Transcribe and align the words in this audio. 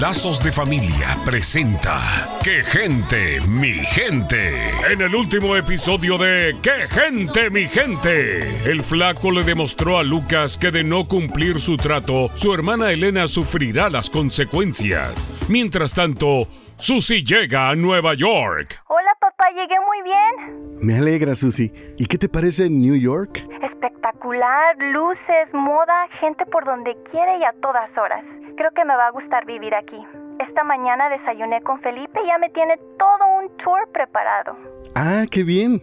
Lazos 0.00 0.42
de 0.44 0.52
Familia 0.52 1.16
presenta 1.24 2.28
¡Qué 2.44 2.62
gente, 2.64 3.40
mi 3.48 3.72
gente! 3.72 4.70
En 4.90 5.00
el 5.00 5.14
último 5.14 5.56
episodio 5.56 6.18
de 6.18 6.54
¡Qué 6.60 6.86
gente, 6.86 7.48
mi 7.48 7.66
gente! 7.66 8.70
El 8.70 8.82
flaco 8.82 9.30
le 9.30 9.42
demostró 9.42 9.96
a 9.96 10.02
Lucas 10.02 10.58
que 10.58 10.70
de 10.70 10.84
no 10.84 11.04
cumplir 11.04 11.60
su 11.60 11.78
trato, 11.78 12.30
su 12.34 12.52
hermana 12.52 12.92
Elena 12.92 13.26
sufrirá 13.26 13.88
las 13.88 14.10
consecuencias. 14.10 15.32
Mientras 15.48 15.94
tanto, 15.94 16.46
Susie 16.76 17.22
llega 17.24 17.70
a 17.70 17.74
Nueva 17.74 18.12
York. 18.12 18.82
Hola 18.88 19.12
papá, 19.18 19.44
llegué 19.54 19.76
muy 19.80 20.02
bien. 20.04 20.78
Me 20.82 20.98
alegra, 20.98 21.34
Susie. 21.34 21.72
¿Y 21.96 22.04
qué 22.04 22.18
te 22.18 22.28
parece 22.28 22.68
New 22.68 22.96
York? 22.96 23.42
Espectacular, 24.26 24.76
luces, 24.92 25.54
moda, 25.54 26.08
gente 26.18 26.46
por 26.46 26.64
donde 26.64 26.96
quiere 27.12 27.38
y 27.38 27.44
a 27.44 27.52
todas 27.62 27.88
horas. 27.96 28.24
Creo 28.56 28.72
que 28.72 28.84
me 28.84 28.96
va 28.96 29.06
a 29.06 29.10
gustar 29.12 29.46
vivir 29.46 29.72
aquí. 29.72 30.04
Esta 30.40 30.64
mañana 30.64 31.08
desayuné 31.08 31.62
con 31.62 31.80
Felipe 31.80 32.20
y 32.24 32.26
ya 32.26 32.36
me 32.38 32.50
tiene 32.50 32.76
todo 32.98 33.38
un 33.38 33.56
tour 33.58 33.88
preparado. 33.92 34.56
Ah, 34.96 35.26
qué 35.30 35.44
bien. 35.44 35.78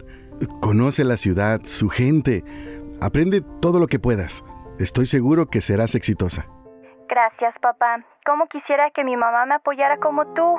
Conoce 0.60 1.04
la 1.04 1.16
ciudad, 1.16 1.60
su 1.64 1.88
gente. 1.88 2.42
Aprende 3.00 3.40
todo 3.62 3.80
lo 3.80 3.86
que 3.86 3.98
puedas. 3.98 4.44
Estoy 4.78 5.06
seguro 5.06 5.46
que 5.46 5.62
serás 5.62 5.94
exitosa. 5.94 6.46
Gracias, 7.08 7.54
papá. 7.62 8.04
Como 8.26 8.46
quisiera 8.48 8.90
que 8.90 9.04
mi 9.04 9.16
mamá 9.16 9.46
me 9.46 9.54
apoyara 9.54 9.96
como 10.00 10.26
tú, 10.34 10.58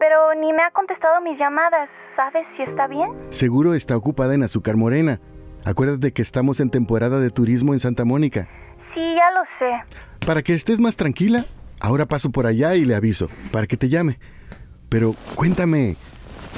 pero 0.00 0.34
ni 0.34 0.52
me 0.52 0.64
ha 0.64 0.72
contestado 0.72 1.20
mis 1.20 1.38
llamadas. 1.38 1.90
¿Sabes 2.16 2.44
si 2.56 2.64
está 2.64 2.88
bien? 2.88 3.08
Seguro 3.30 3.74
está 3.74 3.96
ocupada 3.96 4.34
en 4.34 4.42
azúcar 4.42 4.76
morena. 4.76 5.20
Acuérdate 5.64 6.12
que 6.12 6.22
estamos 6.22 6.60
en 6.60 6.70
temporada 6.70 7.20
de 7.20 7.30
turismo 7.30 7.72
en 7.72 7.80
Santa 7.80 8.04
Mónica. 8.04 8.48
Sí, 8.94 9.00
ya 9.00 9.30
lo 9.32 9.42
sé. 9.58 10.26
Para 10.26 10.42
que 10.42 10.54
estés 10.54 10.80
más 10.80 10.96
tranquila, 10.96 11.44
ahora 11.80 12.06
paso 12.06 12.30
por 12.30 12.46
allá 12.46 12.74
y 12.74 12.84
le 12.84 12.94
aviso, 12.94 13.28
para 13.52 13.66
que 13.66 13.76
te 13.76 13.88
llame. 13.88 14.18
Pero 14.88 15.14
cuéntame, 15.34 15.96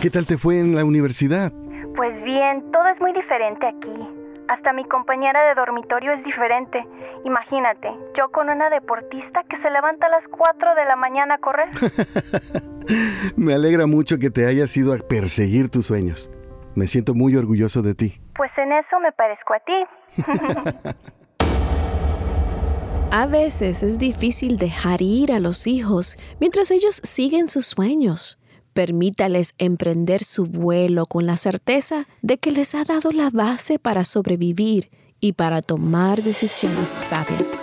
¿qué 0.00 0.10
tal 0.10 0.26
te 0.26 0.38
fue 0.38 0.58
en 0.58 0.74
la 0.74 0.84
universidad? 0.84 1.52
Pues 1.96 2.22
bien, 2.24 2.70
todo 2.72 2.86
es 2.88 3.00
muy 3.00 3.12
diferente 3.12 3.66
aquí. 3.66 4.22
Hasta 4.48 4.72
mi 4.72 4.84
compañera 4.84 5.48
de 5.48 5.54
dormitorio 5.54 6.12
es 6.12 6.24
diferente. 6.24 6.84
Imagínate, 7.24 7.88
yo 8.16 8.30
con 8.30 8.48
una 8.48 8.70
deportista 8.70 9.42
que 9.48 9.56
se 9.62 9.70
levanta 9.70 10.06
a 10.06 10.10
las 10.10 10.24
4 10.30 10.74
de 10.74 10.84
la 10.84 10.96
mañana 10.96 11.34
a 11.34 11.38
correr. 11.38 11.68
Me 13.36 13.54
alegra 13.54 13.86
mucho 13.86 14.18
que 14.18 14.30
te 14.30 14.46
hayas 14.46 14.76
ido 14.76 14.92
a 14.92 14.98
perseguir 14.98 15.70
tus 15.70 15.86
sueños. 15.86 16.30
Me 16.74 16.86
siento 16.86 17.14
muy 17.14 17.36
orgulloso 17.36 17.82
de 17.82 17.94
ti. 17.94 18.20
Pues 18.34 18.50
eso 18.80 19.00
me 19.00 19.12
parezco 19.12 19.54
a 19.54 19.60
ti. 19.60 19.72
A 23.14 23.26
veces 23.26 23.82
es 23.82 23.98
difícil 23.98 24.56
dejar 24.56 25.02
ir 25.02 25.34
a 25.34 25.38
los 25.38 25.66
hijos 25.66 26.16
mientras 26.40 26.70
ellos 26.70 26.98
siguen 27.04 27.50
sus 27.50 27.66
sueños. 27.66 28.38
Permítales 28.72 29.52
emprender 29.58 30.24
su 30.24 30.46
vuelo 30.46 31.04
con 31.04 31.26
la 31.26 31.36
certeza 31.36 32.06
de 32.22 32.38
que 32.38 32.52
les 32.52 32.74
ha 32.74 32.84
dado 32.84 33.10
la 33.12 33.28
base 33.28 33.78
para 33.78 34.04
sobrevivir 34.04 34.90
y 35.20 35.34
para 35.34 35.60
tomar 35.60 36.22
decisiones 36.22 36.88
sabias. 36.88 37.62